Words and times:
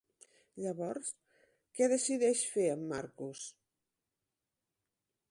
Llavors, 0.61 1.09
què 1.79 1.89
decideix 1.91 2.41
fer 2.53 2.65
en 2.77 2.81
Marcus? 2.93 3.43